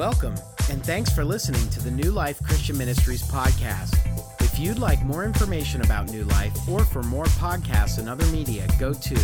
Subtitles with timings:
[0.00, 0.34] Welcome,
[0.70, 3.94] and thanks for listening to the New Life Christian Ministries podcast.
[4.40, 8.66] If you'd like more information about New Life or for more podcasts and other media,
[8.78, 9.14] go to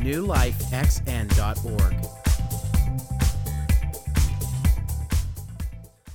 [0.00, 2.06] newlifexn.org.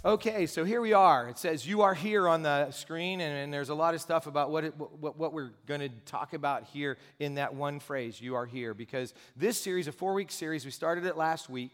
[0.04, 1.30] Okay, so here we are.
[1.30, 4.26] It says you are here on the screen, and, and there's a lot of stuff
[4.26, 8.20] about what, it, what, what we're going to talk about here in that one phrase,
[8.20, 11.74] you are here, because this series, a four week series, we started it last week.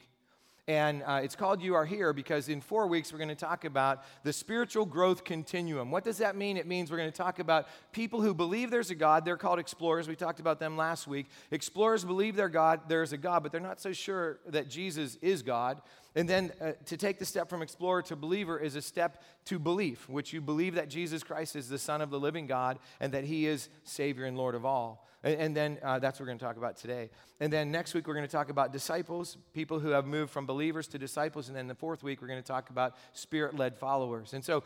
[0.68, 3.66] And uh, it's called You Are Here because in four weeks we're going to talk
[3.66, 5.92] about the spiritual growth continuum.
[5.92, 6.58] What does that mean?
[6.58, 9.26] It means we're going to talk about people who believe there's a God.
[9.26, 10.08] They're called explorers.
[10.08, 11.28] We talked about them last week.
[11.52, 15.82] Explorers believe God, there's a God, but they're not so sure that Jesus is God.
[16.16, 19.60] And then uh, to take the step from explorer to believer is a step to
[19.60, 23.12] belief, which you believe that Jesus Christ is the Son of the living God and
[23.14, 25.06] that He is Savior and Lord of all.
[25.24, 27.10] And, and then uh, that's what we're going to talk about today.
[27.42, 30.46] And then next week, we're going to talk about disciples, people who have moved from
[30.46, 31.50] believers to disciples.
[31.50, 34.34] And then the fourth week, we're going to talk about spirit led followers.
[34.34, 34.64] And so,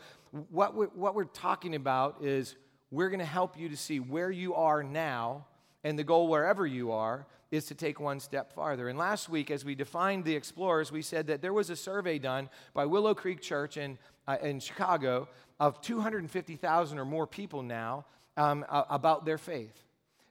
[0.50, 2.54] what we're, what we're talking about is
[2.92, 5.46] we're going to help you to see where you are now
[5.82, 8.88] and the goal wherever you are is to take one step farther.
[8.88, 12.18] And last week, as we defined the explorers, we said that there was a survey
[12.18, 13.98] done by Willow Creek Church in,
[14.28, 18.06] uh, in Chicago of 250,000 or more people now
[18.36, 19.84] um, uh, about their faith.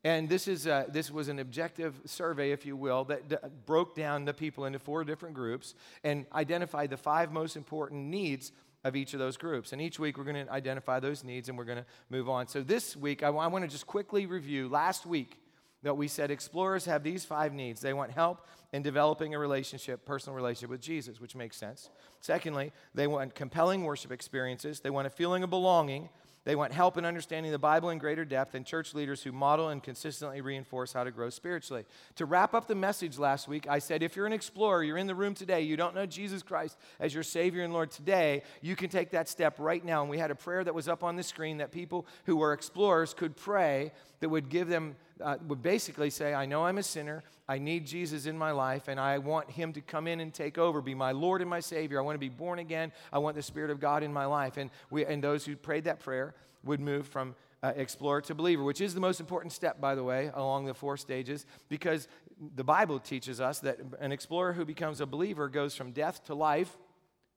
[0.05, 3.95] And this, is a, this was an objective survey, if you will, that d- broke
[3.95, 5.75] down the people into four different groups
[6.05, 8.53] and identified the five most important needs
[8.85, 9.73] of each of those groups.
[9.73, 12.47] And each week we're going to identify those needs and we're going to move on.
[12.47, 14.69] So this week, I, w- I want to just quickly review.
[14.69, 15.37] Last week,
[15.83, 17.81] that we said explorers have these five needs.
[17.81, 21.89] They want help in developing a relationship, personal relationship with Jesus, which makes sense.
[22.19, 24.81] Secondly, they want compelling worship experiences.
[24.81, 26.09] They want a feeling of belonging.
[26.45, 29.69] They want help in understanding the Bible in greater depth and church leaders who model
[29.69, 31.85] and consistently reinforce how to grow spiritually.
[32.15, 35.07] To wrap up the message last week, I said if you're an explorer, you're in
[35.07, 38.75] the room today, you don't know Jesus Christ as your Savior and Lord today, you
[38.75, 40.01] can take that step right now.
[40.01, 42.53] And we had a prayer that was up on the screen that people who were
[42.53, 46.83] explorers could pray that would give them uh, would basically say, I know I'm a
[46.83, 47.23] sinner.
[47.47, 50.57] I need Jesus in my life, and I want Him to come in and take
[50.57, 51.99] over, be my Lord and my Savior.
[51.99, 52.91] I want to be born again.
[53.11, 54.57] I want the Spirit of God in my life.
[54.57, 58.63] And, we, and those who prayed that prayer would move from uh, explorer to believer,
[58.63, 62.07] which is the most important step, by the way, along the four stages, because
[62.55, 66.35] the Bible teaches us that an explorer who becomes a believer goes from death to
[66.35, 66.77] life,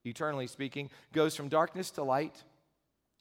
[0.04, 2.44] eternally speaking, goes from darkness to light,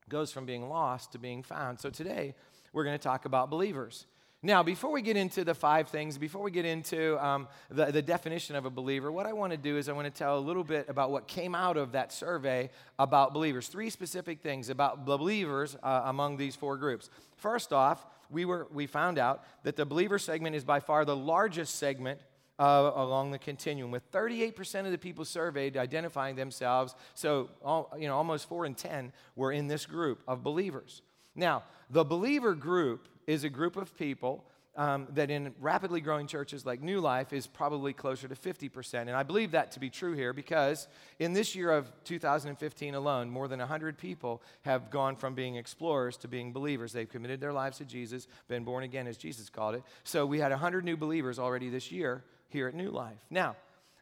[0.10, 1.80] goes from being lost to being found.
[1.80, 2.36] So today,
[2.74, 4.06] we're going to talk about believers.
[4.44, 8.02] Now, before we get into the five things, before we get into um, the, the
[8.02, 10.42] definition of a believer, what I want to do is I want to tell a
[10.42, 13.68] little bit about what came out of that survey about believers.
[13.68, 17.12] Three specific things about believers uh, among these four groups.
[17.38, 21.16] First off, we, were, we found out that the believer segment is by far the
[21.16, 22.20] largest segment
[22.58, 26.96] uh, along the continuum, with 38% of the people surveyed identifying themselves.
[27.14, 31.04] So, all, you know, almost four in 10 were in this group of believers.
[31.36, 36.66] Now, the believer group is a group of people um, that in rapidly growing churches
[36.66, 38.94] like New Life is probably closer to 50%.
[38.94, 40.88] And I believe that to be true here because
[41.20, 46.16] in this year of 2015 alone, more than 100 people have gone from being explorers
[46.18, 46.94] to being believers.
[46.94, 49.84] They've committed their lives to Jesus, been born again, as Jesus called it.
[50.04, 53.20] So we had 100 new believers already this year here at New Life.
[53.30, 53.58] Now,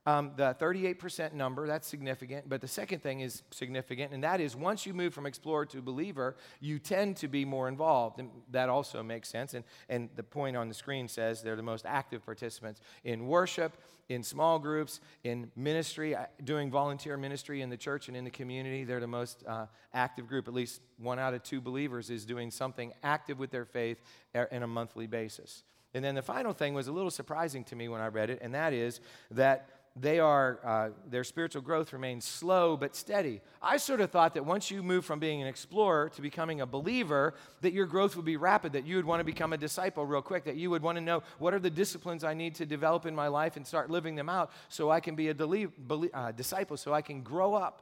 [0.10, 2.50] um, the 38% number, that's significant.
[2.50, 5.82] But the second thing is significant, and that is once you move from explorer to
[5.84, 8.20] believer, you tend to be more involved.
[8.20, 9.54] And that also makes sense.
[9.54, 13.78] And, and the point on the screen says they're the most active participants in worship,
[14.10, 18.32] in small groups, in ministry, uh, doing volunteer ministry in the church and in the
[18.32, 18.84] community.
[18.86, 20.48] They're the most uh, active group.
[20.48, 24.02] At least one out of two believers is doing something active with their faith
[24.34, 25.64] uh, a monthly basis.
[25.94, 28.40] And then the final thing was a little surprising to me when I read it,
[28.42, 29.00] and that is
[29.32, 29.70] that
[30.02, 33.42] they are, uh, their spiritual growth remains slow but steady.
[33.62, 36.66] I sort of thought that once you move from being an explorer to becoming a
[36.66, 40.06] believer, that your growth would be rapid, that you would want to become a disciple
[40.06, 42.66] real quick, that you would want to know what are the disciplines I need to
[42.66, 45.68] develop in my life and start living them out so I can be a deli-
[46.14, 47.82] uh, disciple, so I can grow up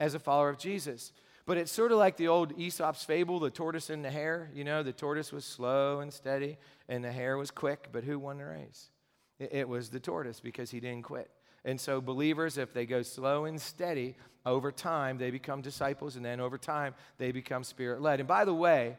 [0.00, 1.12] as a follower of Jesus.
[1.44, 4.50] But it's sort of like the old Aesop's fable, the tortoise and the hare.
[4.54, 6.56] You know, the tortoise was slow and steady,
[6.88, 8.90] and the hare was quick, but who won the race?
[9.38, 11.28] It was the tortoise because he didn't quit.
[11.64, 16.24] And so, believers, if they go slow and steady, over time they become disciples, and
[16.24, 18.20] then over time they become spirit led.
[18.20, 18.96] And by the way,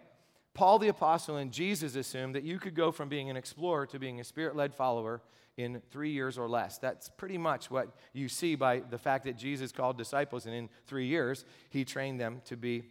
[0.53, 3.99] Paul the Apostle and Jesus assumed that you could go from being an explorer to
[3.99, 5.21] being a spirit led follower
[5.57, 6.77] in three years or less.
[6.77, 10.69] That's pretty much what you see by the fact that Jesus called disciples, and in
[10.87, 12.83] three years, he trained them to be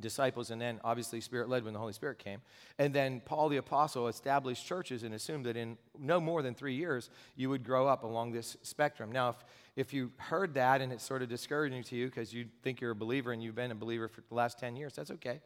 [0.00, 2.40] disciples and then obviously spirit led when the holy spirit came.
[2.78, 6.74] And then paul the apostle established churches and assumed that in no more than three
[6.74, 9.10] years you would grow up along this spectrum.
[9.12, 9.36] Now if,
[9.76, 12.92] if you heard that and it's sort of discouraging to you because you think you're
[12.92, 15.40] a believer and you've been a believer for the last 10 years that's okay.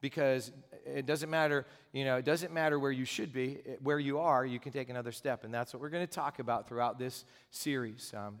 [0.00, 0.50] Because
[0.84, 4.44] it doesn't matter you know it doesn't matter where you should be where you are
[4.44, 5.44] you can take another step.
[5.44, 8.38] And that's what we're going to talk about throughout this series um,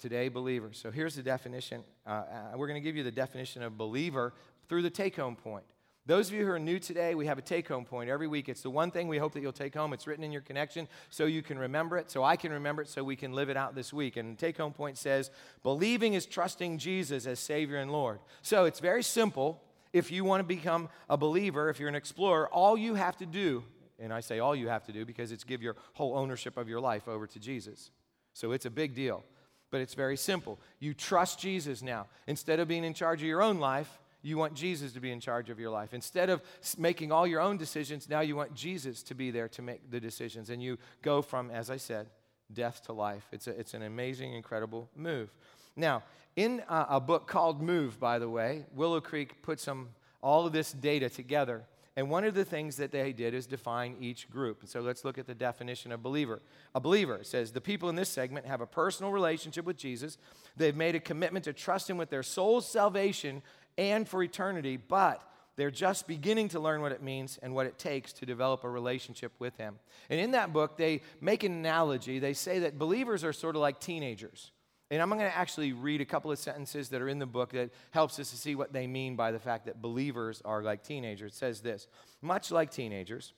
[0.00, 2.24] today believers so here's the definition uh, uh
[2.56, 4.32] we're going to give you the definition of believer
[4.70, 5.64] through the take home point.
[6.06, 8.48] Those of you who are new today, we have a take home point every week.
[8.48, 9.92] It's the one thing we hope that you'll take home.
[9.92, 12.88] It's written in your connection so you can remember it, so I can remember it,
[12.88, 14.16] so we can live it out this week.
[14.16, 15.32] And take home point says,
[15.64, 18.20] believing is trusting Jesus as Savior and Lord.
[18.42, 19.60] So it's very simple.
[19.92, 23.26] If you want to become a believer, if you're an explorer, all you have to
[23.26, 23.64] do,
[23.98, 26.68] and I say all you have to do because it's give your whole ownership of
[26.68, 27.90] your life over to Jesus.
[28.34, 29.24] So it's a big deal.
[29.72, 30.60] But it's very simple.
[30.78, 32.06] You trust Jesus now.
[32.26, 35.20] Instead of being in charge of your own life, you want Jesus to be in
[35.20, 35.94] charge of your life.
[35.94, 36.42] Instead of
[36.76, 40.00] making all your own decisions, now you want Jesus to be there to make the
[40.00, 40.50] decisions.
[40.50, 42.06] And you go from, as I said,
[42.52, 43.26] death to life.
[43.32, 45.32] It's, a, it's an amazing, incredible move.
[45.76, 46.02] Now,
[46.36, 49.90] in a, a book called Move, by the way, Willow Creek put some
[50.22, 51.64] all of this data together.
[51.96, 54.60] And one of the things that they did is define each group.
[54.60, 56.40] And so let's look at the definition of believer.
[56.74, 60.16] A believer says the people in this segment have a personal relationship with Jesus.
[60.56, 63.42] They've made a commitment to trust him with their soul's salvation
[63.78, 65.22] and for eternity, but
[65.56, 68.70] they're just beginning to learn what it means and what it takes to develop a
[68.70, 69.78] relationship with Him.
[70.08, 72.18] And in that book, they make an analogy.
[72.18, 74.52] They say that believers are sort of like teenagers.
[74.90, 77.52] And I'm going to actually read a couple of sentences that are in the book
[77.52, 80.82] that helps us to see what they mean by the fact that believers are like
[80.82, 81.32] teenagers.
[81.32, 81.86] It says this
[82.22, 83.32] Much like teenagers,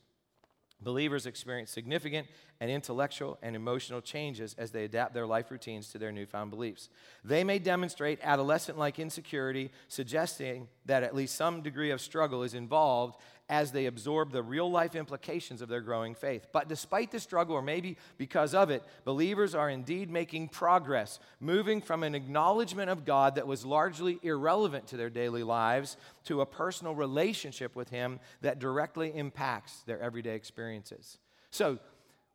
[0.83, 2.27] Believers experience significant
[2.61, 6.89] and intellectual and emotional changes as they adapt their life routines to their newfound beliefs.
[7.25, 12.55] They may demonstrate adolescent like insecurity, suggesting that at least some degree of struggle is
[12.55, 13.17] involved
[13.53, 16.47] as they absorb the real life implications of their growing faith.
[16.53, 21.83] But despite the struggle, or maybe because of it, believers are indeed making progress, moving
[21.83, 26.47] from an acknowledgement of God that was largely irrelevant to their daily lives to a
[26.47, 31.19] personal relationship with Him that directly impacts their everyday experiences.
[31.51, 31.79] So,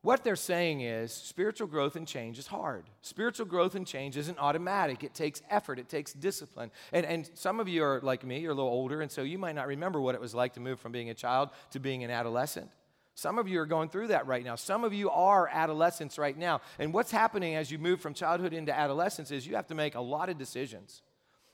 [0.01, 2.85] what they're saying is spiritual growth and change is hard.
[3.01, 5.03] Spiritual growth and change isn't automatic.
[5.03, 6.71] It takes effort, it takes discipline.
[6.91, 9.37] And, and some of you are like me, you're a little older, and so you
[9.37, 12.03] might not remember what it was like to move from being a child to being
[12.03, 12.69] an adolescent.
[13.15, 14.55] Some of you are going through that right now.
[14.55, 16.61] Some of you are adolescents right now.
[16.77, 19.95] And what's happening as you move from childhood into adolescence is you have to make
[19.95, 21.01] a lot of decisions.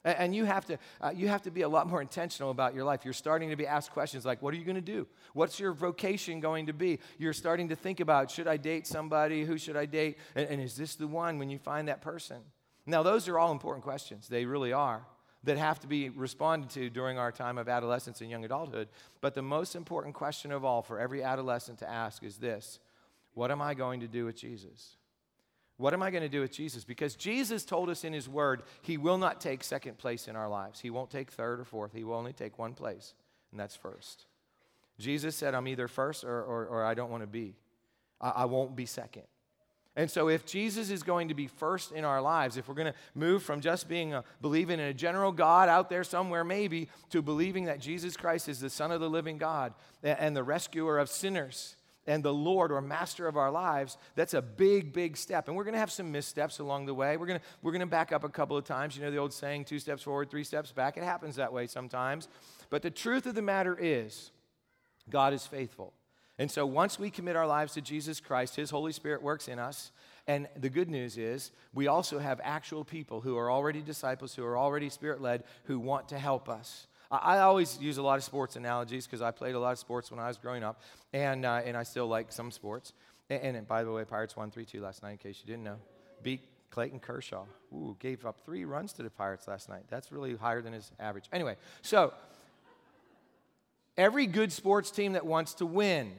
[0.05, 2.83] And you have, to, uh, you have to be a lot more intentional about your
[2.83, 3.05] life.
[3.05, 5.07] You're starting to be asked questions like, What are you going to do?
[5.33, 6.99] What's your vocation going to be?
[7.17, 9.45] You're starting to think about, Should I date somebody?
[9.45, 10.17] Who should I date?
[10.35, 12.41] And, and is this the one when you find that person?
[12.85, 14.27] Now, those are all important questions.
[14.27, 15.05] They really are,
[15.45, 18.89] that have to be responded to during our time of adolescence and young adulthood.
[19.21, 22.79] But the most important question of all for every adolescent to ask is this
[23.35, 24.97] What am I going to do with Jesus?
[25.77, 26.83] What am I going to do with Jesus?
[26.83, 30.47] Because Jesus told us in His Word, He will not take second place in our
[30.47, 30.79] lives.
[30.79, 31.93] He won't take third or fourth.
[31.93, 33.13] He will only take one place,
[33.51, 34.25] and that's first.
[34.99, 37.55] Jesus said, I'm either first or, or, or I don't want to be.
[38.21, 39.23] I, I won't be second.
[39.95, 42.91] And so, if Jesus is going to be first in our lives, if we're going
[42.91, 46.89] to move from just being a, believing in a general God out there somewhere, maybe,
[47.11, 50.97] to believing that Jesus Christ is the Son of the living God and the rescuer
[50.97, 55.47] of sinners, and the Lord or master of our lives, that's a big, big step.
[55.47, 57.17] And we're going to have some missteps along the way.
[57.17, 58.95] We're going we're to back up a couple of times.
[58.95, 60.97] You know the old saying, two steps forward, three steps back?
[60.97, 62.27] It happens that way sometimes.
[62.69, 64.31] But the truth of the matter is,
[65.09, 65.93] God is faithful.
[66.39, 69.59] And so once we commit our lives to Jesus Christ, His Holy Spirit works in
[69.59, 69.91] us.
[70.25, 74.43] And the good news is, we also have actual people who are already disciples, who
[74.43, 76.87] are already spirit led, who want to help us.
[77.21, 80.09] I always use a lot of sports analogies because I played a lot of sports
[80.09, 80.81] when I was growing up,
[81.13, 82.93] and, uh, and I still like some sports.
[83.29, 85.63] And, and, by the way, Pirates won 3 2 last night, in case you didn't
[85.63, 85.77] know.
[86.23, 86.41] Beat
[86.71, 87.45] Clayton Kershaw.
[87.71, 89.83] Ooh, gave up three runs to the Pirates last night.
[89.89, 91.25] That's really higher than his average.
[91.31, 92.13] Anyway, so
[93.95, 96.13] every good sports team that wants to win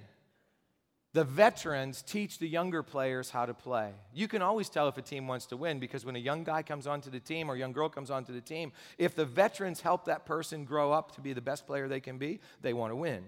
[1.14, 3.92] the veterans teach the younger players how to play.
[4.12, 6.62] You can always tell if a team wants to win because when a young guy
[6.62, 9.80] comes onto the team or a young girl comes onto the team, if the veterans
[9.80, 12.90] help that person grow up to be the best player they can be, they want
[12.90, 13.24] to win.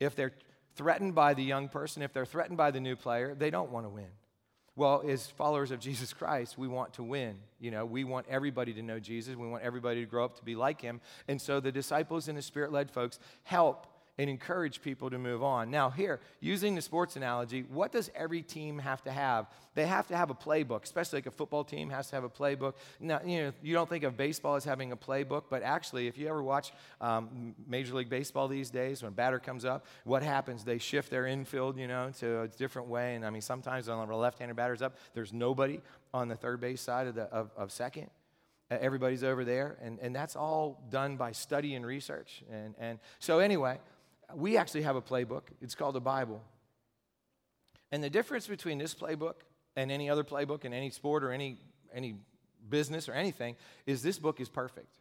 [0.00, 0.34] If they're
[0.74, 3.86] threatened by the young person, if they're threatened by the new player, they don't want
[3.86, 4.10] to win.
[4.76, 7.38] Well, as followers of Jesus Christ, we want to win.
[7.58, 9.34] You know, we want everybody to know Jesus.
[9.34, 11.00] We want everybody to grow up to be like him.
[11.26, 13.86] And so the disciples and the spirit led folks help
[14.18, 15.70] and encourage people to move on.
[15.70, 19.46] Now, here, using the sports analogy, what does every team have to have?
[19.74, 22.30] They have to have a playbook, especially like a football team has to have a
[22.30, 22.74] playbook.
[22.98, 26.16] Now, you know, you don't think of baseball as having a playbook, but actually, if
[26.16, 30.22] you ever watch um, Major League Baseball these days, when a batter comes up, what
[30.22, 30.64] happens?
[30.64, 33.16] They shift their infield, you know, to a different way.
[33.16, 35.80] And I mean, sometimes on the left-handed batter's up, there's nobody
[36.14, 38.08] on the third base side of, the, of, of second
[38.68, 43.38] everybody's over there and, and that's all done by study and research and, and so
[43.38, 43.78] anyway
[44.34, 45.42] we actually have a playbook.
[45.60, 46.42] It's called the Bible.
[47.92, 49.34] And the difference between this playbook
[49.76, 51.58] and any other playbook in any sport or any,
[51.94, 52.16] any
[52.68, 53.56] business or anything
[53.86, 54.98] is this book is perfect.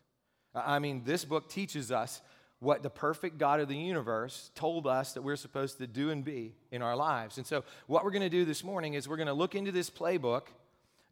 [0.54, 2.22] I mean, this book teaches us
[2.60, 6.24] what the perfect God of the universe told us that we're supposed to do and
[6.24, 7.38] be in our lives.
[7.38, 9.72] And so, what we're going to do this morning is we're going to look into
[9.72, 10.48] this playbook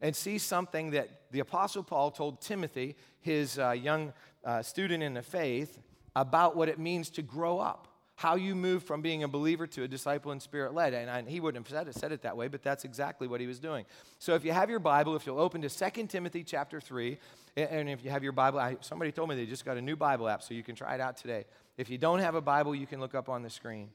[0.00, 4.12] and see something that the Apostle Paul told Timothy, his uh, young
[4.44, 5.78] uh, student in the faith,
[6.16, 9.82] about what it means to grow up how you move from being a believer to
[9.82, 10.94] a disciple and spirit led.
[10.94, 13.46] And, he wouldn't have said it, said it that way, but that's exactly what he
[13.46, 13.84] was doing.
[14.18, 17.18] So if you have your Bible, if you'll open to 2 Timothy chapter 3,
[17.56, 19.96] and if you have your Bible, I, somebody told me they just got a new
[19.96, 21.44] Bible app, so you can try it out today.
[21.76, 23.90] If you don't have a Bible, you can look up on the screen.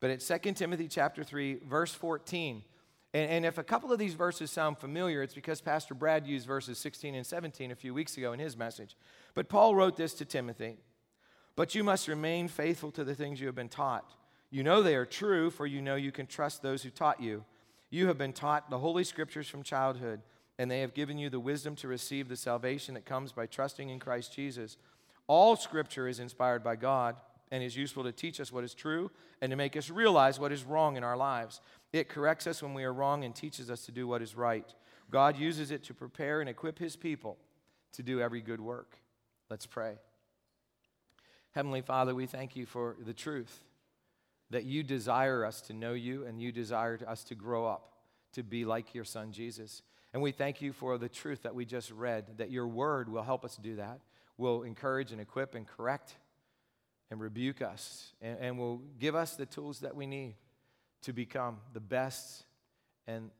[0.00, 2.62] But it's 2 Timothy chapter 3, verse 14.
[3.14, 6.46] And, and if a couple of these verses sound familiar, it's because Pastor Brad used
[6.46, 8.96] verses 16 and 17 a few weeks ago in his message.
[9.34, 10.76] But Paul wrote this to Timothy.
[11.54, 14.14] But you must remain faithful to the things you have been taught.
[14.50, 17.44] You know they are true, for you know you can trust those who taught you.
[17.90, 20.20] You have been taught the Holy Scriptures from childhood,
[20.58, 23.88] and they have given you the wisdom to receive the salvation that comes by trusting
[23.90, 24.76] in Christ Jesus.
[25.26, 27.16] All Scripture is inspired by God
[27.50, 30.52] and is useful to teach us what is true and to make us realize what
[30.52, 31.60] is wrong in our lives.
[31.92, 34.72] It corrects us when we are wrong and teaches us to do what is right.
[35.10, 37.36] God uses it to prepare and equip His people
[37.92, 38.96] to do every good work.
[39.50, 39.96] Let's pray.
[41.52, 43.62] Heavenly Father, we thank you for the truth
[44.50, 47.92] that you desire us to know you and you desire us to grow up
[48.32, 49.82] to be like your son Jesus.
[50.14, 53.22] And we thank you for the truth that we just read, that your word will
[53.22, 54.00] help us do that,
[54.38, 56.14] will encourage and equip and correct
[57.10, 60.34] and rebuke us, and, and will give us the tools that we need
[61.02, 62.44] to become the best
[63.06, 63.30] and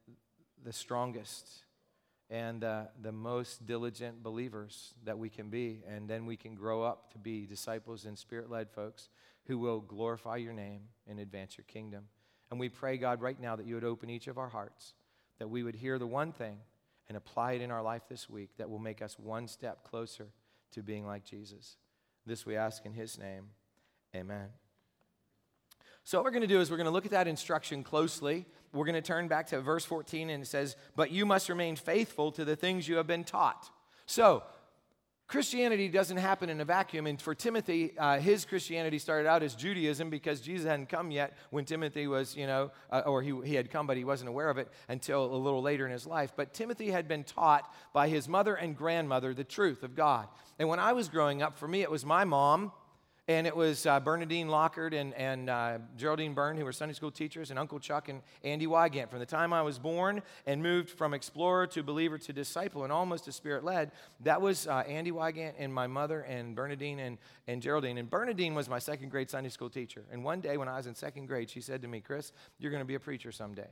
[0.63, 1.49] the strongest
[2.33, 5.83] and uh, the most diligent believers that we can be.
[5.87, 9.11] And then we can grow up to be disciples and spirit led folks
[9.47, 12.05] who will glorify your name and advance your kingdom.
[12.51, 14.95] And we pray, God, right now that you would open each of our hearts,
[15.39, 16.57] that we would hear the one thing
[17.07, 20.29] and apply it in our life this week that will make us one step closer
[20.73, 21.77] to being like Jesus.
[22.25, 23.49] This we ask in his name.
[24.17, 24.49] Amen.
[26.05, 28.47] So, what we're going to do is we're going to look at that instruction closely.
[28.73, 31.77] We're going to turn back to verse 14 and it says, But you must remain
[31.77, 33.71] faithful to the things you have been taught.
[34.07, 34.43] So,
[35.33, 37.07] Christianity doesn't happen in a vacuum.
[37.07, 41.39] And for Timothy, uh, his Christianity started out as Judaism because Jesus hadn't come yet
[41.49, 44.51] when Timothy was, you know, uh, or he, he had come, but he wasn't aware
[44.51, 46.35] of it until a little later in his life.
[46.37, 50.29] But Timothy had been taught by his mother and grandmother the truth of God.
[50.59, 52.71] And when I was growing up, for me, it was my mom
[53.29, 57.13] and it was uh, Bernadine Lockard and, and uh, Geraldine Byrne, who were Sunday school
[57.13, 59.11] teachers, and Uncle Chuck and Andy Wygant.
[59.11, 62.93] From the time I was born and moved from explorer to believer to disciple and
[62.93, 67.19] almost to spirit led, that was uh, Andy Wygant and my mother and Bernadine and,
[67.47, 67.99] and Geraldine.
[67.99, 70.05] And Bernadine was my second grade Sunday school teacher.
[70.11, 72.73] And one day when I was in second grade, she said to me, Chris, you're
[72.73, 73.69] going to be a preacher someday.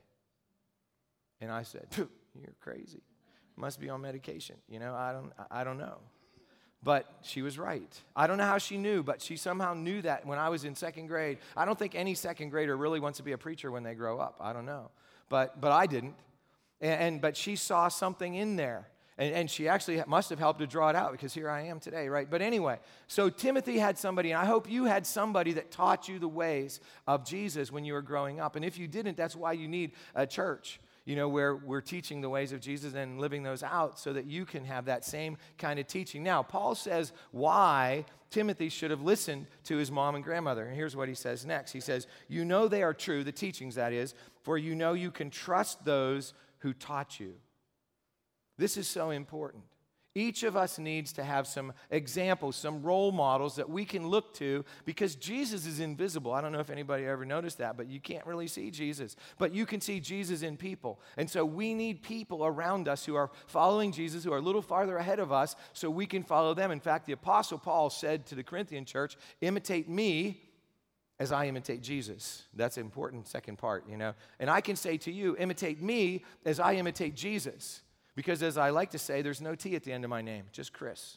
[1.40, 3.02] And I said, You're crazy.
[3.57, 4.57] Must be on medication.
[4.69, 5.99] You know, I don't, I don't know.
[6.82, 8.00] But she was right.
[8.16, 10.75] I don't know how she knew, but she somehow knew that when I was in
[10.75, 11.38] second grade.
[11.54, 14.18] I don't think any second grader really wants to be a preacher when they grow
[14.18, 14.37] up.
[14.40, 14.90] I don't know.
[15.28, 16.14] But, but I didn't.
[16.80, 18.88] And, and but she saw something in there.
[19.18, 21.80] And, and she actually must have helped to draw it out because here I am
[21.80, 22.28] today, right?
[22.28, 26.18] But anyway, so Timothy had somebody, and I hope you had somebody that taught you
[26.18, 28.56] the ways of Jesus when you were growing up.
[28.56, 30.80] And if you didn't, that's why you need a church
[31.11, 34.26] you know, where we're teaching the ways of Jesus and living those out so that
[34.26, 36.23] you can have that same kind of teaching.
[36.23, 40.67] Now, Paul says why Timothy should have listened to his mom and grandmother.
[40.67, 43.75] And here's what he says next He says, You know they are true, the teachings
[43.75, 44.14] that is,
[44.45, 47.35] for you know you can trust those who taught you.
[48.57, 49.64] This is so important.
[50.14, 54.35] Each of us needs to have some examples, some role models that we can look
[54.35, 56.33] to because Jesus is invisible.
[56.33, 59.14] I don't know if anybody ever noticed that, but you can't really see Jesus.
[59.38, 61.00] But you can see Jesus in people.
[61.17, 64.62] And so we need people around us who are following Jesus, who are a little
[64.62, 66.73] farther ahead of us, so we can follow them.
[66.73, 70.43] In fact, the Apostle Paul said to the Corinthian church, Imitate me
[71.21, 72.47] as I imitate Jesus.
[72.55, 74.14] That's an important second part, you know.
[74.40, 77.83] And I can say to you, Imitate me as I imitate Jesus.
[78.21, 80.45] Because as I like to say, there's no T at the end of my name,
[80.53, 81.17] just Chris,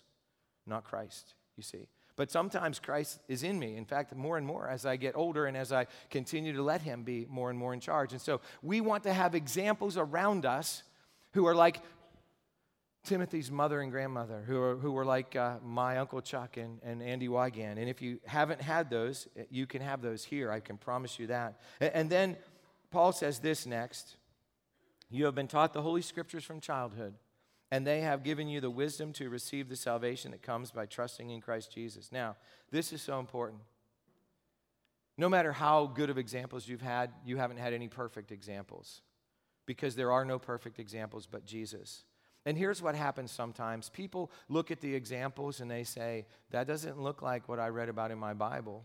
[0.66, 1.90] not Christ, you see.
[2.16, 3.76] But sometimes Christ is in me.
[3.76, 6.82] In fact, more and more as I get older and as I continue to let
[6.82, 8.14] Him be more and more in charge.
[8.14, 10.82] And so we want to have examples around us
[11.34, 11.82] who are like
[13.04, 17.04] Timothy's mother and grandmother, who, are, who were like uh, my Uncle Chuck and, and
[17.04, 17.80] Andy Wygant.
[17.80, 20.50] And if you haven't had those, you can have those here.
[20.50, 21.60] I can promise you that.
[21.82, 22.38] And, and then
[22.92, 24.16] Paul says this next
[25.14, 27.14] You have been taught the Holy Scriptures from childhood,
[27.70, 31.30] and they have given you the wisdom to receive the salvation that comes by trusting
[31.30, 32.12] in Christ Jesus.
[32.12, 32.36] Now,
[32.72, 33.62] this is so important.
[35.16, 39.04] No matter how good of examples you've had, you haven't had any perfect examples
[39.68, 42.06] because there are no perfect examples but Jesus.
[42.48, 47.00] And here's what happens sometimes people look at the examples and they say, That doesn't
[47.00, 48.84] look like what I read about in my Bible.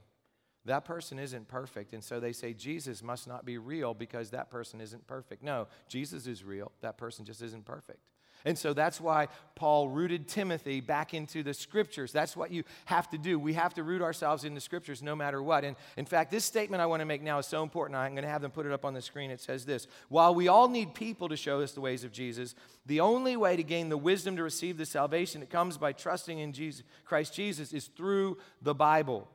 [0.64, 1.94] That person isn't perfect.
[1.94, 5.42] And so they say, Jesus must not be real because that person isn't perfect.
[5.42, 6.72] No, Jesus is real.
[6.82, 8.00] That person just isn't perfect.
[8.44, 12.12] And so that's why Paul rooted Timothy back into the scriptures.
[12.12, 13.38] That's what you have to do.
[13.38, 15.64] We have to root ourselves in the scriptures no matter what.
[15.64, 17.96] And in fact, this statement I want to make now is so important.
[17.96, 19.30] I'm going to have them put it up on the screen.
[19.30, 22.54] It says this While we all need people to show us the ways of Jesus,
[22.86, 26.38] the only way to gain the wisdom to receive the salvation that comes by trusting
[26.38, 29.28] in Jesus, Christ Jesus is through the Bible.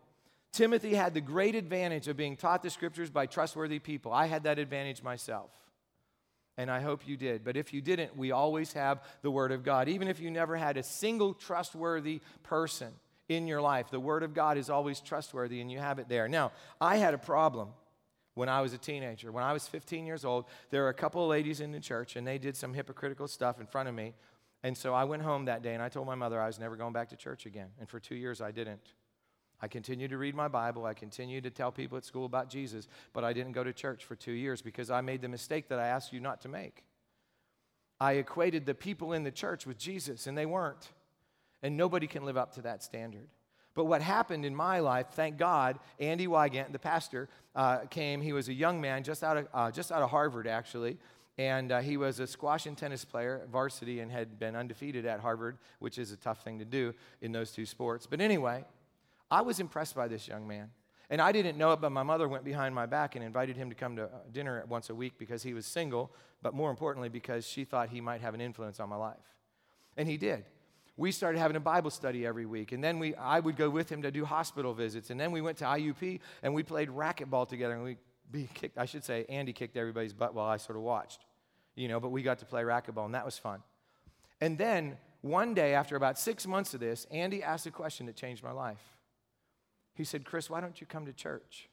[0.53, 4.13] Timothy had the great advantage of being taught the scriptures by trustworthy people.
[4.13, 5.49] I had that advantage myself.
[6.57, 7.43] And I hope you did.
[7.43, 9.89] But if you didn't, we always have the Word of God.
[9.89, 12.93] Even if you never had a single trustworthy person
[13.27, 16.27] in your life, the Word of God is always trustworthy and you have it there.
[16.27, 17.69] Now, I had a problem
[18.35, 19.31] when I was a teenager.
[19.31, 22.15] When I was 15 years old, there were a couple of ladies in the church
[22.15, 24.13] and they did some hypocritical stuff in front of me.
[24.61, 26.75] And so I went home that day and I told my mother I was never
[26.75, 27.69] going back to church again.
[27.79, 28.93] And for two years, I didn't.
[29.63, 30.83] I continued to read my Bible.
[30.83, 34.03] I continued to tell people at school about Jesus, but I didn't go to church
[34.03, 36.83] for two years because I made the mistake that I asked you not to make.
[37.97, 40.89] I equated the people in the church with Jesus, and they weren't.
[41.61, 43.29] And nobody can live up to that standard.
[43.73, 48.19] But what happened in my life, thank God, Andy Wygant, the pastor, uh, came.
[48.19, 50.97] He was a young man just out of, uh, just out of Harvard, actually.
[51.37, 55.21] And uh, he was a squash and tennis player, varsity, and had been undefeated at
[55.21, 58.05] Harvard, which is a tough thing to do in those two sports.
[58.05, 58.65] But anyway,
[59.33, 60.69] I was impressed by this young man.
[61.09, 63.69] And I didn't know it, but my mother went behind my back and invited him
[63.69, 66.11] to come to uh, dinner once a week because he was single,
[66.43, 69.25] but more importantly, because she thought he might have an influence on my life.
[69.97, 70.45] And he did.
[70.97, 73.91] We started having a Bible study every week, and then we, I would go with
[73.91, 77.49] him to do hospital visits, and then we went to IUP and we played racquetball
[77.49, 77.97] together, and we
[78.53, 81.25] kicked, I should say, Andy kicked everybody's butt while I sort of watched,
[81.73, 83.63] you know, but we got to play racquetball, and that was fun.
[84.39, 88.15] And then one day, after about six months of this, Andy asked a question that
[88.15, 88.92] changed my life.
[89.93, 91.69] He said, Chris, why don't you come to church?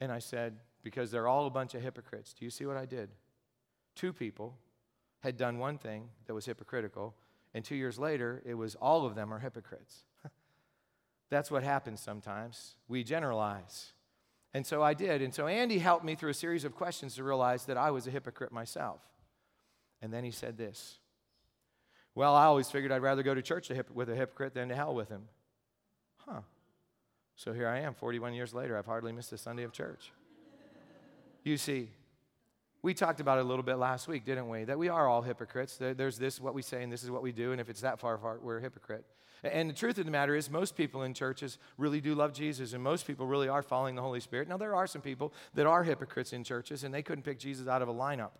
[0.00, 2.32] And I said, Because they're all a bunch of hypocrites.
[2.32, 3.10] Do you see what I did?
[3.94, 4.56] Two people
[5.20, 7.14] had done one thing that was hypocritical,
[7.52, 10.04] and two years later, it was all of them are hypocrites.
[11.30, 12.76] That's what happens sometimes.
[12.86, 13.92] We generalize.
[14.54, 15.20] And so I did.
[15.20, 18.06] And so Andy helped me through a series of questions to realize that I was
[18.06, 19.00] a hypocrite myself.
[20.00, 20.98] And then he said this
[22.14, 24.94] Well, I always figured I'd rather go to church with a hypocrite than to hell
[24.94, 25.24] with him.
[26.28, 26.40] Huh.
[27.36, 28.76] So here I am, 41 years later.
[28.76, 30.12] I've hardly missed a Sunday of church.
[31.44, 31.90] You see,
[32.82, 34.64] we talked about it a little bit last week, didn't we?
[34.64, 35.78] That we are all hypocrites.
[35.78, 37.52] There's this, what we say, and this is what we do.
[37.52, 39.04] And if it's that far apart, we're a hypocrite.
[39.44, 42.72] And the truth of the matter is, most people in churches really do love Jesus,
[42.72, 44.48] and most people really are following the Holy Spirit.
[44.48, 47.68] Now, there are some people that are hypocrites in churches, and they couldn't pick Jesus
[47.68, 48.30] out of a lineup.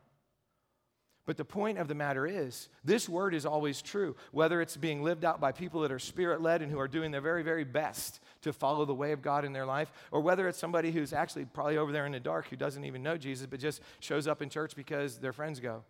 [1.29, 5.03] But the point of the matter is, this word is always true, whether it's being
[5.03, 7.65] lived out by people that are spirit led and who are doing their very, very
[7.65, 11.13] best to follow the way of God in their life, or whether it's somebody who's
[11.13, 14.27] actually probably over there in the dark who doesn't even know Jesus but just shows
[14.27, 15.85] up in church because their friends go.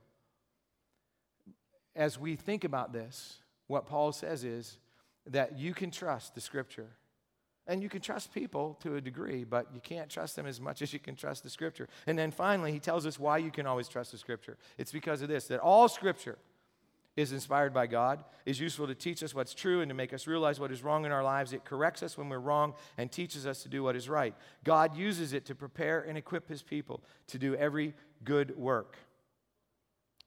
[1.94, 3.37] As we think about this,
[3.68, 4.77] what Paul says is
[5.24, 6.88] that you can trust the scripture
[7.68, 10.81] and you can trust people to a degree, but you can't trust them as much
[10.81, 11.87] as you can trust the scripture.
[12.07, 14.57] And then finally, he tells us why you can always trust the scripture.
[14.78, 16.38] It's because of this that all scripture
[17.14, 20.26] is inspired by God, is useful to teach us what's true and to make us
[20.26, 21.52] realize what is wrong in our lives.
[21.52, 24.35] It corrects us when we're wrong and teaches us to do what is right.
[24.64, 28.96] God uses it to prepare and equip his people to do every good work.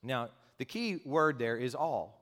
[0.02, 0.28] Now,
[0.58, 2.21] the key word there is all.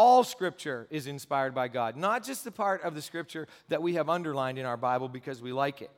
[0.00, 3.94] All scripture is inspired by God, not just the part of the scripture that we
[3.94, 5.90] have underlined in our Bible because we like it.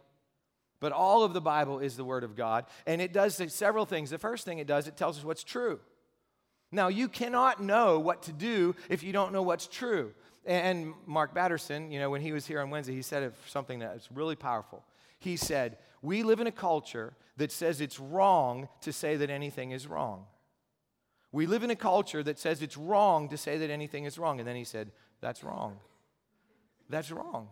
[0.81, 4.09] But all of the Bible is the Word of God, and it does several things.
[4.09, 5.81] The first thing it does, it tells us what's true.
[6.73, 10.15] Now, you cannot know what to do if you don't know what's true.
[10.47, 13.93] And Mark Batterson, you know, when he was here on Wednesday, he said something that
[13.93, 14.83] was really powerful.
[15.19, 19.73] He said, We live in a culture that says it's wrong to say that anything
[19.73, 20.25] is wrong.
[21.33, 24.41] We live in a culture that says it's wrong to say that anything is wrong.
[24.41, 24.91] And then he said,
[25.21, 25.79] That's wrong.
[26.89, 27.49] That's wrong.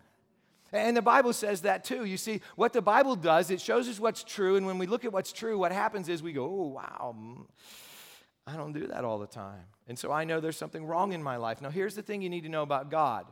[0.73, 2.05] And the Bible says that too.
[2.05, 4.57] You see, what the Bible does, it shows us what's true.
[4.57, 7.47] And when we look at what's true, what happens is we go, oh, wow, mm,
[8.47, 9.65] I don't do that all the time.
[9.87, 11.63] And so I know there's something wrong in my life.
[11.63, 13.27] Now, here's the thing you need to know about God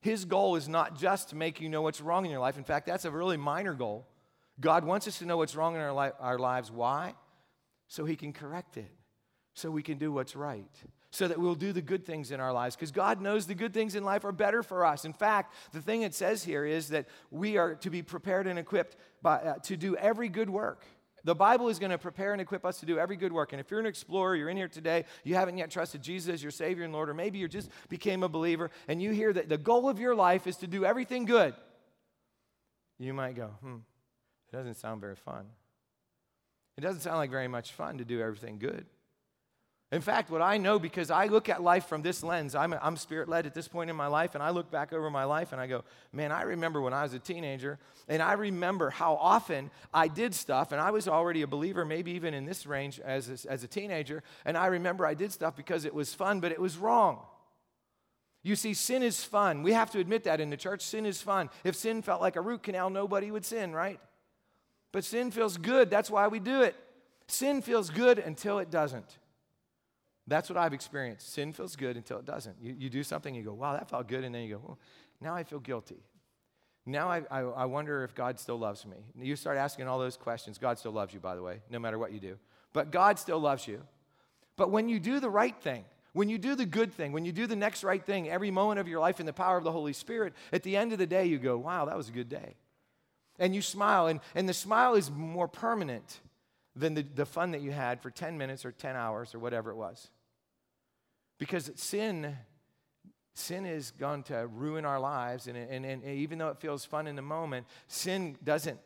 [0.00, 2.56] His goal is not just to make you know what's wrong in your life.
[2.56, 4.06] In fact, that's a really minor goal.
[4.60, 6.70] God wants us to know what's wrong in our, li- our lives.
[6.70, 7.14] Why?
[7.88, 8.90] So He can correct it,
[9.54, 10.70] so we can do what's right
[11.10, 13.74] so that we'll do the good things in our lives because God knows the good
[13.74, 15.04] things in life are better for us.
[15.04, 18.58] In fact, the thing it says here is that we are to be prepared and
[18.58, 20.84] equipped by, uh, to do every good work.
[21.24, 23.52] The Bible is going to prepare and equip us to do every good work.
[23.52, 26.42] And if you're an explorer, you're in here today, you haven't yet trusted Jesus as
[26.42, 29.48] your Savior and Lord, or maybe you just became a believer and you hear that
[29.48, 31.54] the goal of your life is to do everything good,
[32.98, 33.76] you might go, hmm,
[34.50, 35.46] it doesn't sound very fun.
[36.78, 38.86] It doesn't sound like very much fun to do everything good.
[39.92, 42.96] In fact, what I know, because I look at life from this lens, I'm, I'm
[42.96, 45.50] spirit led at this point in my life, and I look back over my life
[45.50, 47.76] and I go, man, I remember when I was a teenager,
[48.08, 52.12] and I remember how often I did stuff, and I was already a believer, maybe
[52.12, 55.56] even in this range as a, as a teenager, and I remember I did stuff
[55.56, 57.18] because it was fun, but it was wrong.
[58.42, 59.62] You see, sin is fun.
[59.64, 60.82] We have to admit that in the church.
[60.82, 61.50] Sin is fun.
[61.62, 64.00] If sin felt like a root canal, nobody would sin, right?
[64.92, 65.90] But sin feels good.
[65.90, 66.74] That's why we do it.
[67.26, 69.18] Sin feels good until it doesn't.
[70.30, 71.32] That's what I've experienced.
[71.32, 72.54] Sin feels good until it doesn't.
[72.62, 74.22] You, you do something, you go, wow, that felt good.
[74.22, 74.78] And then you go, well,
[75.20, 76.04] now I feel guilty.
[76.86, 78.96] Now I, I, I wonder if God still loves me.
[79.20, 80.56] You start asking all those questions.
[80.56, 82.38] God still loves you, by the way, no matter what you do.
[82.72, 83.82] But God still loves you.
[84.54, 87.32] But when you do the right thing, when you do the good thing, when you
[87.32, 89.72] do the next right thing, every moment of your life in the power of the
[89.72, 92.28] Holy Spirit, at the end of the day, you go, wow, that was a good
[92.28, 92.54] day.
[93.40, 96.20] And you smile, and, and the smile is more permanent
[96.76, 99.72] than the, the fun that you had for 10 minutes or 10 hours or whatever
[99.72, 100.08] it was.
[101.40, 102.36] Because sin,
[103.32, 105.46] sin is going to ruin our lives.
[105.46, 108.78] And, and, and even though it feels fun in the moment, sin doesn't.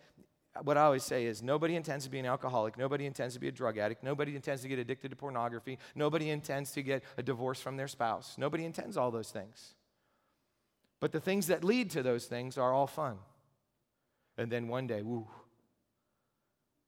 [0.62, 2.78] What I always say is nobody intends to be an alcoholic.
[2.78, 4.04] Nobody intends to be a drug addict.
[4.04, 5.80] Nobody intends to get addicted to pornography.
[5.96, 8.36] Nobody intends to get a divorce from their spouse.
[8.38, 9.74] Nobody intends all those things.
[11.00, 13.18] But the things that lead to those things are all fun.
[14.38, 15.26] And then one day, woo,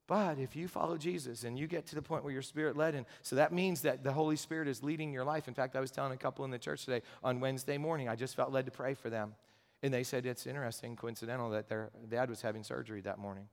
[0.07, 2.95] but if you follow Jesus and you get to the point where you're spirit led,
[2.95, 5.49] and so that means that the Holy Spirit is leading your life.
[5.49, 8.15] In fact, I was telling a couple in the church today on Wednesday morning, I
[8.15, 9.35] just felt led to pray for them.
[9.83, 13.49] And they said it's interesting, coincidental, that their dad was having surgery that morning.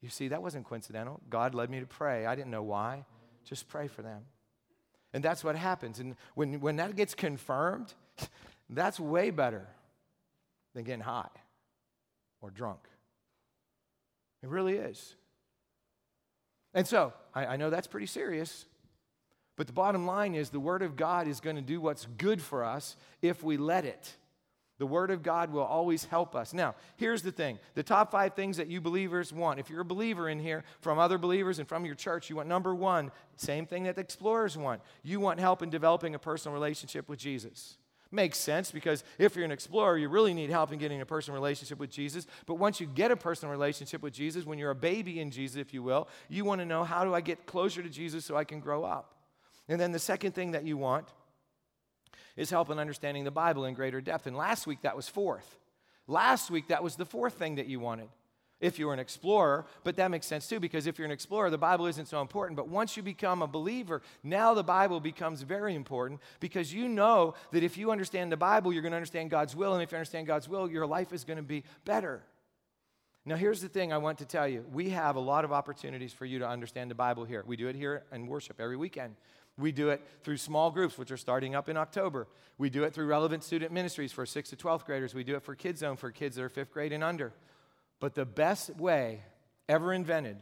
[0.00, 1.20] You see, that wasn't coincidental.
[1.28, 2.26] God led me to pray.
[2.26, 3.04] I didn't know why.
[3.44, 4.22] Just pray for them.
[5.12, 5.98] And that's what happens.
[5.98, 7.92] And when, when that gets confirmed,
[8.70, 9.66] that's way better
[10.74, 11.28] than getting high
[12.40, 12.80] or drunk.
[14.42, 15.14] It really is.
[16.74, 18.64] And so, I, I know that's pretty serious,
[19.56, 22.40] but the bottom line is the Word of God is going to do what's good
[22.40, 24.16] for us if we let it.
[24.78, 26.52] The Word of God will always help us.
[26.52, 29.60] Now, here's the thing the top five things that you believers want.
[29.60, 32.48] If you're a believer in here from other believers and from your church, you want
[32.48, 34.80] number one, same thing that the explorers want.
[35.02, 37.76] You want help in developing a personal relationship with Jesus.
[38.14, 41.34] Makes sense because if you're an explorer, you really need help in getting a personal
[41.34, 42.26] relationship with Jesus.
[42.44, 45.56] But once you get a personal relationship with Jesus, when you're a baby in Jesus,
[45.56, 48.36] if you will, you want to know how do I get closer to Jesus so
[48.36, 49.14] I can grow up?
[49.66, 51.08] And then the second thing that you want
[52.36, 54.26] is help in understanding the Bible in greater depth.
[54.26, 55.58] And last week that was fourth.
[56.06, 58.08] Last week that was the fourth thing that you wanted
[58.62, 61.50] if you were an explorer, but that makes sense too because if you're an explorer,
[61.50, 62.56] the Bible isn't so important.
[62.56, 67.34] But once you become a believer, now the Bible becomes very important because you know
[67.50, 69.74] that if you understand the Bible, you're going to understand God's will.
[69.74, 72.22] And if you understand God's will, your life is going to be better.
[73.24, 76.12] Now, here's the thing I want to tell you we have a lot of opportunities
[76.12, 77.42] for you to understand the Bible here.
[77.44, 79.16] We do it here in worship every weekend.
[79.58, 82.26] We do it through small groups, which are starting up in October.
[82.58, 85.14] We do it through relevant student ministries for 6th to 12th graders.
[85.14, 87.32] We do it for Kids Zone for kids that are 5th grade and under.
[88.02, 89.20] But the best way
[89.68, 90.36] ever invented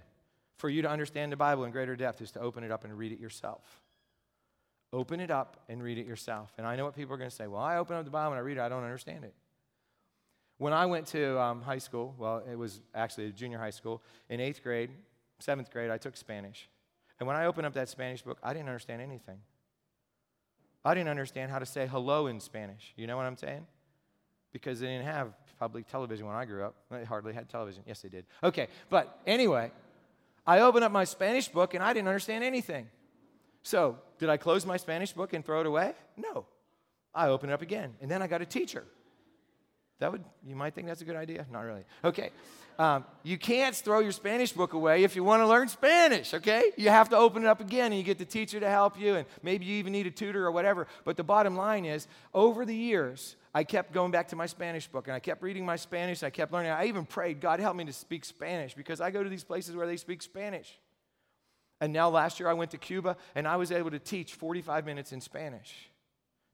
[0.56, 2.96] for you to understand the Bible in greater depth is to open it up and
[2.96, 3.82] read it yourself.
[4.94, 6.54] Open it up and read it yourself.
[6.56, 7.48] And I know what people are going to say.
[7.48, 9.34] Well, I open up the Bible and I read it, I don't understand it.
[10.56, 14.40] When I went to um, high school, well, it was actually junior high school, in
[14.40, 14.88] eighth grade,
[15.38, 16.66] seventh grade, I took Spanish.
[17.18, 19.36] And when I opened up that Spanish book, I didn't understand anything.
[20.82, 22.94] I didn't understand how to say hello in Spanish.
[22.96, 23.66] You know what I'm saying?
[24.52, 26.74] Because they didn't have public television when I grew up.
[26.90, 27.82] They hardly had television.
[27.86, 28.24] Yes, they did.
[28.42, 29.70] Okay, but anyway,
[30.46, 32.88] I opened up my Spanish book and I didn't understand anything.
[33.62, 35.92] So, did I close my Spanish book and throw it away?
[36.16, 36.46] No.
[37.14, 37.94] I opened it up again.
[38.00, 38.84] And then I got a teacher.
[40.00, 41.46] That would, you might think that's a good idea.
[41.52, 41.84] Not really.
[42.02, 42.30] Okay.
[42.78, 46.72] Um, you can't throw your Spanish book away if you want to learn Spanish, okay?
[46.78, 49.16] You have to open it up again and you get the teacher to help you,
[49.16, 50.86] and maybe you even need a tutor or whatever.
[51.04, 54.86] But the bottom line is, over the years, I kept going back to my Spanish
[54.86, 56.22] book and I kept reading my Spanish.
[56.22, 56.72] and I kept learning.
[56.72, 59.76] I even prayed, God, help me to speak Spanish because I go to these places
[59.76, 60.78] where they speak Spanish.
[61.82, 64.86] And now last year I went to Cuba and I was able to teach 45
[64.86, 65.89] minutes in Spanish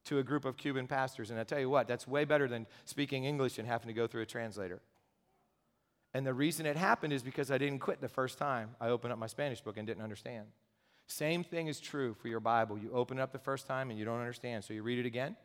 [0.07, 1.31] to a group of Cuban pastors.
[1.31, 4.07] And I tell you what, that's way better than speaking English and having to go
[4.07, 4.81] through a translator.
[6.15, 9.13] And the reason it happened is because I didn't quit the first time I opened
[9.13, 10.47] up my Spanish book and didn't understand.
[11.07, 12.79] Same thing is true for your Bible.
[12.79, 14.65] You open it up the first time and you don't understand.
[14.65, 15.37] So you read it again,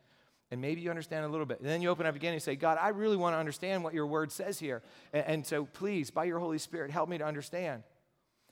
[0.49, 1.59] and maybe you understand a little bit.
[1.59, 3.93] And then you open up again and say, God, I really want to understand what
[3.93, 4.81] your word says here.
[5.13, 7.83] And, and so please, by your Holy Spirit, help me to understand.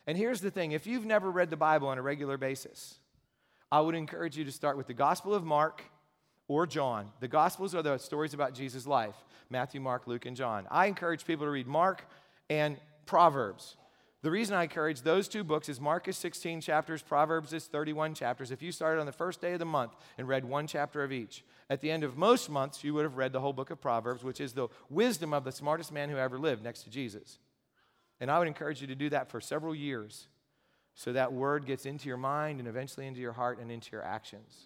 [0.05, 2.99] And here's the thing if you've never read the Bible on a regular basis,
[3.71, 5.83] I would encourage you to start with the Gospel of Mark
[6.49, 7.11] or John.
[7.21, 9.15] The Gospels are the stories about Jesus' life
[9.49, 10.67] Matthew, Mark, Luke, and John.
[10.69, 12.03] I encourage people to read Mark
[12.49, 13.77] and Proverbs.
[14.21, 18.13] The reason I encourage those two books is Mark is 16 chapters, Proverbs is 31
[18.13, 18.51] chapters.
[18.51, 21.13] If you started on the first day of the month and read one chapter of
[21.13, 23.79] each, at the end of most months, you would have read the whole book of
[23.79, 27.39] Proverbs, which is the wisdom of the smartest man who ever lived next to Jesus.
[28.19, 30.27] And I would encourage you to do that for several years
[30.95, 34.03] so that word gets into your mind and eventually into your heart and into your
[34.03, 34.65] actions.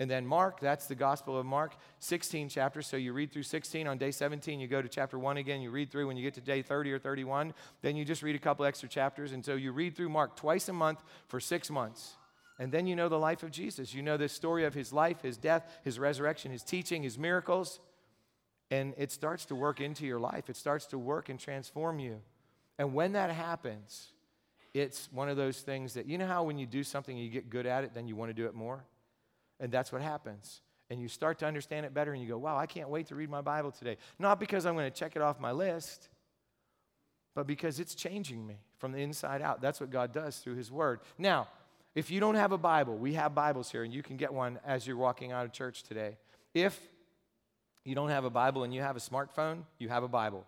[0.00, 2.86] And then Mark, that's the Gospel of Mark, 16 chapters.
[2.86, 3.88] So you read through 16.
[3.88, 5.60] On day 17, you go to chapter 1 again.
[5.60, 6.06] You read through.
[6.06, 8.88] When you get to day 30 or 31, then you just read a couple extra
[8.88, 9.32] chapters.
[9.32, 12.14] And so you read through Mark twice a month for six months.
[12.60, 13.92] And then you know the life of Jesus.
[13.92, 17.80] You know the story of his life, his death, his resurrection, his teaching, his miracles.
[18.70, 22.20] And it starts to work into your life, it starts to work and transform you.
[22.78, 24.12] And when that happens,
[24.74, 27.30] it's one of those things that, you know how when you do something and you
[27.30, 28.84] get good at it, then you want to do it more?
[29.60, 30.62] And that's what happens.
[30.90, 33.14] And you start to understand it better and you go, wow, I can't wait to
[33.14, 33.96] read my Bible today.
[34.18, 36.08] Not because I'm going to check it off my list,
[37.34, 39.60] but because it's changing me from the inside out.
[39.60, 41.00] That's what God does through His Word.
[41.18, 41.48] Now,
[41.94, 44.58] if you don't have a Bible, we have Bibles here and you can get one
[44.64, 46.16] as you're walking out of church today.
[46.54, 46.80] If
[47.84, 50.46] you don't have a Bible and you have a smartphone, you have a Bible.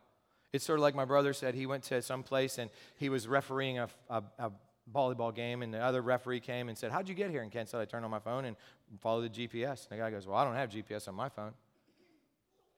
[0.53, 1.55] It's sort of like my brother said.
[1.55, 4.51] He went to some place and he was refereeing a, a, a
[4.95, 7.43] volleyball game, and the other referee came and said, How'd you get here?
[7.43, 8.57] And Ken said, I turned on my phone and
[9.01, 9.89] followed the GPS.
[9.89, 11.53] And the guy goes, Well, I don't have GPS on my phone.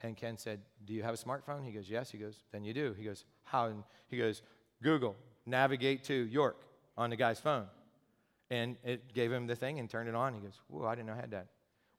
[0.01, 1.65] And Ken said, Do you have a smartphone?
[1.65, 2.11] He goes, Yes.
[2.11, 2.93] He goes, Then you do.
[2.97, 3.67] He goes, How?
[3.67, 4.41] And he goes,
[4.81, 6.57] Google, navigate to York
[6.97, 7.65] on the guy's phone.
[8.49, 10.33] And it gave him the thing and turned it on.
[10.33, 11.47] He goes, Whoa, I didn't know I had that.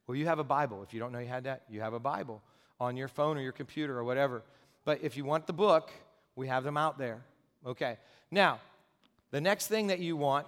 [0.07, 0.83] Well, you have a Bible.
[0.83, 2.43] If you don't know you had that, you have a Bible
[2.79, 4.43] on your phone or your computer or whatever.
[4.85, 5.91] But if you want the book,
[6.37, 7.25] we have them out there.
[7.67, 7.97] Okay.
[8.31, 8.61] Now,
[9.35, 10.47] the next thing that you want,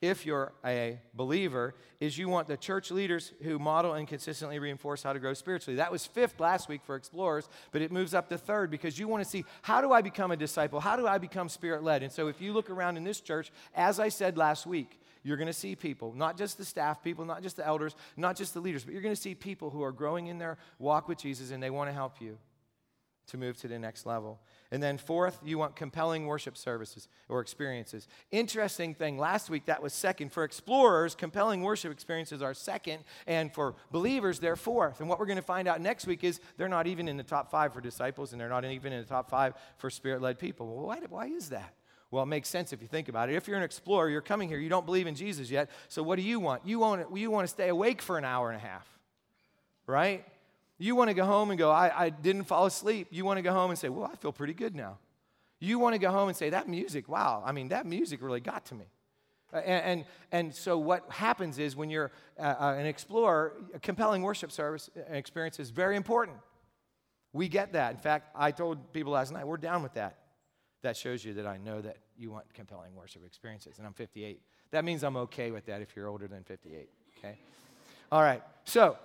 [0.00, 5.02] if you're a believer, is you want the church leaders who model and consistently reinforce
[5.02, 5.78] how to grow spiritually.
[5.78, 9.08] That was fifth last week for explorers, but it moves up to third because you
[9.08, 10.78] want to see how do I become a disciple?
[10.78, 12.04] How do I become spirit led?
[12.04, 15.36] And so if you look around in this church, as I said last week, you're
[15.36, 18.54] going to see people, not just the staff people, not just the elders, not just
[18.54, 21.18] the leaders, but you're going to see people who are growing in their walk with
[21.18, 22.38] Jesus and they want to help you
[23.26, 24.38] to move to the next level.
[24.70, 28.06] And then, fourth, you want compelling worship services or experiences.
[28.30, 30.30] Interesting thing, last week that was second.
[30.30, 35.00] For explorers, compelling worship experiences are second, and for believers, they're fourth.
[35.00, 37.22] And what we're going to find out next week is they're not even in the
[37.22, 40.38] top five for disciples, and they're not even in the top five for spirit led
[40.38, 40.66] people.
[40.66, 41.74] Well, why, why is that?
[42.10, 43.36] Well, it makes sense if you think about it.
[43.36, 46.16] If you're an explorer, you're coming here, you don't believe in Jesus yet, so what
[46.16, 46.66] do you want?
[46.66, 48.86] You want, you want to stay awake for an hour and a half,
[49.86, 50.26] right?
[50.78, 53.08] You want to go home and go, I, I didn't fall asleep.
[53.10, 54.98] You want to go home and say, Well, I feel pretty good now.
[55.60, 58.40] You want to go home and say, That music, wow, I mean, that music really
[58.40, 58.86] got to me.
[59.52, 64.22] and, and, and, so, what happens is when you're uh, uh, an explorer, a compelling
[64.22, 66.36] worship service uh, experience is very important.
[67.32, 67.92] We get that.
[67.92, 70.18] In fact, I told people last night, we're down with that.
[70.82, 74.40] That shows you that I know that you want compelling worship experiences, and I'm 58.
[74.70, 76.88] That means I'm okay with that if you're older than 58,
[77.18, 77.38] okay?
[78.12, 78.96] All right, so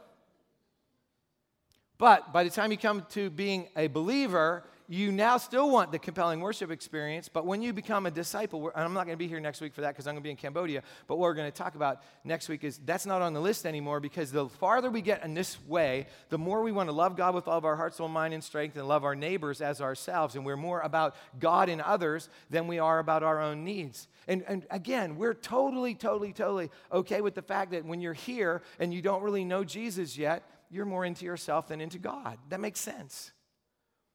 [1.97, 5.97] but by the time you come to being a believer, you now still want the
[5.97, 7.27] compelling worship experience.
[7.27, 9.73] But when you become a disciple, and I'm not going to be here next week
[9.73, 11.73] for that because I'm going to be in Cambodia, but what we're going to talk
[11.73, 15.23] about next week is that's not on the list anymore because the farther we get
[15.23, 17.95] in this way, the more we want to love God with all of our heart,
[17.95, 20.35] soul, mind, and strength and love our neighbors as ourselves.
[20.35, 24.07] And we're more about God and others than we are about our own needs.
[24.27, 28.61] And, and again, we're totally, totally, totally okay with the fact that when you're here
[28.79, 32.37] and you don't really know Jesus yet, you're more into yourself than into God.
[32.49, 33.31] That makes sense.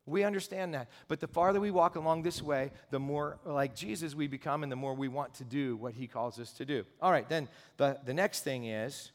[0.08, 0.88] We understand that.
[1.06, 4.72] But the farther we walk along this way, the more like Jesus we become and
[4.72, 6.84] the more we want to do what he calls us to do.
[7.00, 9.12] All right, then the, the next thing is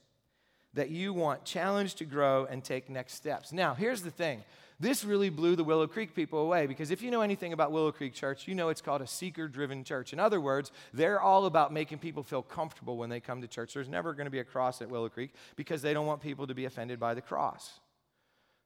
[0.73, 3.51] that you want challenge to grow and take next steps.
[3.51, 4.43] Now, here's the thing.
[4.79, 7.91] This really blew the Willow Creek people away because if you know anything about Willow
[7.91, 10.13] Creek Church, you know it's called a seeker driven church.
[10.13, 13.73] In other words, they're all about making people feel comfortable when they come to church.
[13.73, 16.47] There's never going to be a cross at Willow Creek because they don't want people
[16.47, 17.79] to be offended by the cross.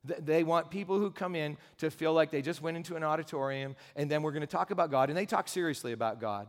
[0.03, 3.75] They want people who come in to feel like they just went into an auditorium
[3.95, 6.47] and then we're going to talk about God, and they talk seriously about God.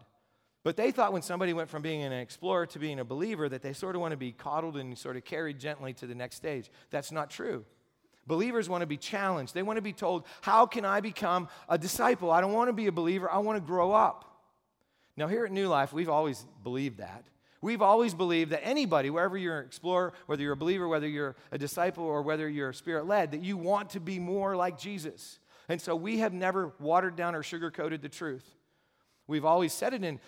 [0.65, 3.63] But they thought when somebody went from being an explorer to being a believer that
[3.63, 6.37] they sort of want to be coddled and sort of carried gently to the next
[6.37, 6.71] stage.
[6.91, 7.65] That's not true.
[8.27, 9.55] Believers want to be challenged.
[9.55, 12.31] They want to be told, How can I become a disciple?
[12.31, 14.25] I don't want to be a believer, I want to grow up.
[15.17, 17.25] Now, here at New Life, we've always believed that.
[17.61, 21.37] We've always believed that anybody, wherever you're an explorer, whether you're a believer, whether you're
[21.51, 25.39] a disciple, or whether you're spirit led, that you want to be more like Jesus.
[25.69, 28.45] And so we have never watered down or sugarcoated the truth.
[29.27, 30.21] We've always said it in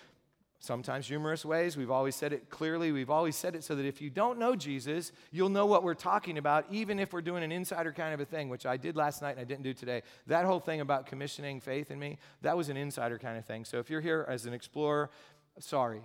[0.58, 1.76] sometimes humorous ways.
[1.76, 2.92] We've always said it clearly.
[2.92, 5.94] We've always said it so that if you don't know Jesus, you'll know what we're
[5.94, 8.96] talking about, even if we're doing an insider kind of a thing, which I did
[8.96, 10.02] last night and I didn't do today.
[10.26, 13.64] That whole thing about commissioning faith in me, that was an insider kind of thing.
[13.64, 15.10] So if you're here as an explorer,
[15.58, 16.02] sorry.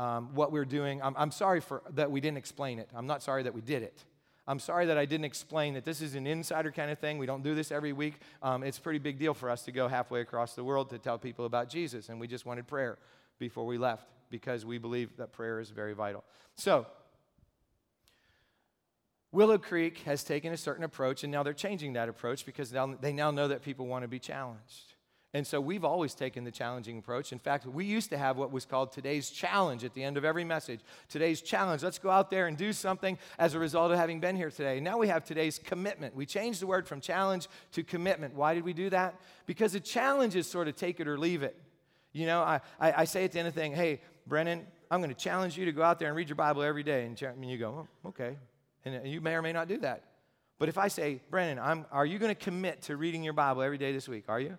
[0.00, 2.88] Um, what we're doing, I'm, I'm sorry for that we didn't explain it.
[2.94, 4.02] I'm not sorry that we did it.
[4.48, 7.18] I'm sorry that I didn't explain that this is an insider kind of thing.
[7.18, 8.14] We don't do this every week.
[8.42, 10.98] Um, it's a pretty big deal for us to go halfway across the world to
[10.98, 12.96] tell people about Jesus, and we just wanted prayer
[13.38, 16.24] before we left because we believe that prayer is very vital.
[16.54, 16.86] So,
[19.32, 22.96] Willow Creek has taken a certain approach, and now they're changing that approach because now,
[22.98, 24.94] they now know that people want to be challenged.
[25.32, 27.30] And so we've always taken the challenging approach.
[27.30, 30.24] In fact, we used to have what was called today's challenge at the end of
[30.24, 30.80] every message.
[31.08, 31.84] Today's challenge.
[31.84, 34.80] Let's go out there and do something as a result of having been here today.
[34.80, 36.16] Now we have today's commitment.
[36.16, 38.34] We changed the word from challenge to commitment.
[38.34, 39.20] Why did we do that?
[39.46, 41.56] Because a challenge is sort of take it or leave it.
[42.12, 45.00] You know, I, I, I say at the end of the thing, hey, Brennan, I'm
[45.00, 47.04] going to challenge you to go out there and read your Bible every day.
[47.04, 48.36] And you go, oh, okay.
[48.84, 50.02] And uh, you may or may not do that.
[50.58, 53.62] But if I say, Brennan, I'm, are you going to commit to reading your Bible
[53.62, 54.24] every day this week?
[54.26, 54.58] Are you?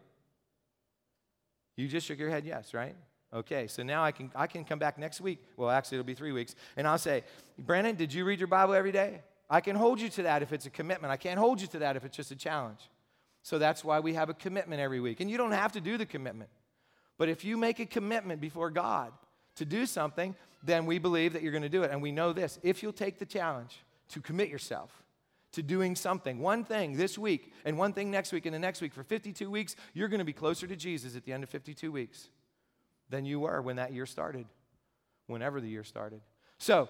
[1.75, 2.95] You just shook your head yes, right?
[3.33, 5.39] Okay, so now I can, I can come back next week.
[5.55, 6.55] Well, actually, it'll be three weeks.
[6.75, 7.23] And I'll say,
[7.57, 9.21] Brandon, did you read your Bible every day?
[9.49, 11.11] I can hold you to that if it's a commitment.
[11.11, 12.79] I can't hold you to that if it's just a challenge.
[13.43, 15.21] So that's why we have a commitment every week.
[15.21, 16.49] And you don't have to do the commitment.
[17.17, 19.13] But if you make a commitment before God
[19.55, 21.91] to do something, then we believe that you're going to do it.
[21.91, 25.00] And we know this if you'll take the challenge to commit yourself
[25.53, 28.81] to doing something, one thing this week, and one thing next week, and the next
[28.81, 31.49] week, for 52 weeks, you're going to be closer to Jesus at the end of
[31.49, 32.29] 52 weeks
[33.09, 34.45] than you were when that year started,
[35.27, 36.21] whenever the year started.
[36.57, 36.87] So,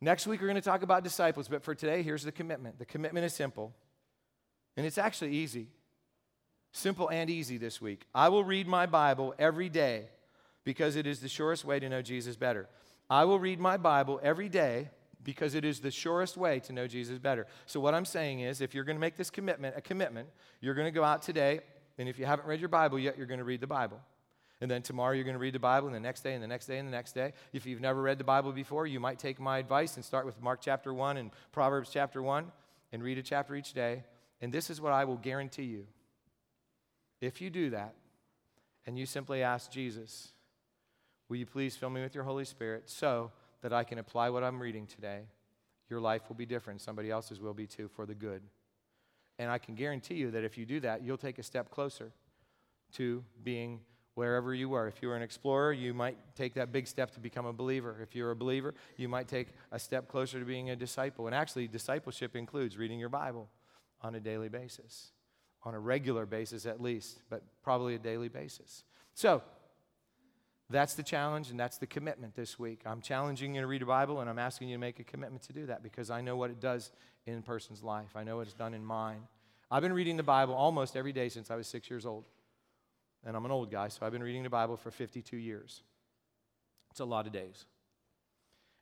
[0.00, 2.78] next week, we're going to talk about disciples, but for today, here's the commitment.
[2.78, 3.74] The commitment is simple,
[4.76, 5.68] and it's actually easy.
[6.72, 8.06] Simple and easy this week.
[8.14, 10.04] I will read my Bible every day
[10.62, 12.68] because it is the surest way to know Jesus better.
[13.08, 14.90] I will read my Bible every day
[15.22, 17.46] because it is the surest way to know Jesus better.
[17.66, 20.28] So, what I'm saying is, if you're going to make this commitment, a commitment,
[20.60, 21.60] you're going to go out today,
[21.98, 24.00] and if you haven't read your Bible yet, you're going to read the Bible.
[24.62, 26.48] And then tomorrow you're going to read the Bible, and the next day, and the
[26.48, 27.32] next day, and the next day.
[27.52, 30.40] If you've never read the Bible before, you might take my advice and start with
[30.42, 32.50] Mark chapter 1 and Proverbs chapter 1
[32.92, 34.04] and read a chapter each day.
[34.40, 35.86] And this is what I will guarantee you
[37.20, 37.94] if you do that,
[38.86, 40.32] and you simply ask Jesus,
[41.28, 43.30] Will you please fill me with your Holy Spirit so
[43.62, 45.22] that I can apply what I'm reading today?
[45.88, 46.80] Your life will be different.
[46.80, 48.42] Somebody else's will be too for the good.
[49.38, 52.12] And I can guarantee you that if you do that, you'll take a step closer
[52.94, 53.80] to being
[54.14, 54.86] wherever you are.
[54.86, 57.96] If you're an explorer, you might take that big step to become a believer.
[58.02, 61.26] If you're a believer, you might take a step closer to being a disciple.
[61.26, 63.48] And actually, discipleship includes reading your Bible
[64.02, 65.12] on a daily basis
[65.62, 68.84] on a regular basis at least, but probably a daily basis.
[69.14, 69.42] So,
[70.70, 72.82] that's the challenge and that's the commitment this week.
[72.86, 75.42] I'm challenging you to read a Bible and I'm asking you to make a commitment
[75.44, 76.92] to do that because I know what it does
[77.26, 78.10] in a person's life.
[78.14, 79.22] I know what it's done in mine.
[79.70, 82.24] I've been reading the Bible almost every day since I was six years old.
[83.24, 85.82] And I'm an old guy, so I've been reading the Bible for 52 years.
[86.90, 87.66] It's a lot of days.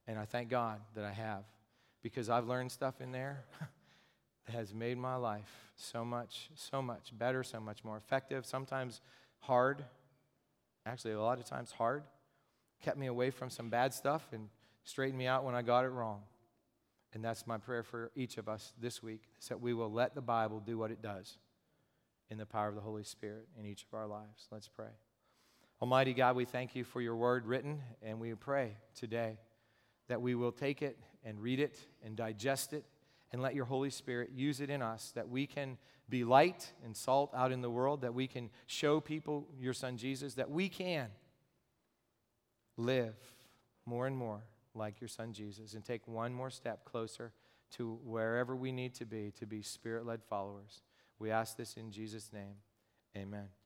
[0.06, 1.44] And I thank God that I have
[2.02, 3.44] because I've learned stuff in there
[4.46, 9.00] that has made my life so much, so much better, so much more effective, sometimes
[9.40, 9.84] hard,
[10.88, 12.02] actually, a lot of times hard,
[12.82, 14.48] kept me away from some bad stuff and
[14.84, 16.22] straightened me out when I got it wrong.
[17.14, 20.14] And that's my prayer for each of us this week is that we will let
[20.14, 21.38] the Bible do what it does
[22.30, 24.48] in the power of the Holy Spirit in each of our lives.
[24.50, 24.90] Let's pray.
[25.80, 29.38] Almighty God, we thank you for your word written, and we pray today
[30.08, 32.84] that we will take it and read it and digest it
[33.32, 36.96] and let your Holy Spirit use it in us that we can be light and
[36.96, 40.68] salt out in the world, that we can show people your Son Jesus, that we
[40.68, 41.08] can
[42.78, 43.16] live
[43.84, 47.32] more and more like your son Jesus and take one more step closer
[47.72, 50.82] to wherever we need to be to be spirit led followers.
[51.18, 52.54] We ask this in Jesus' name.
[53.16, 53.57] Amen.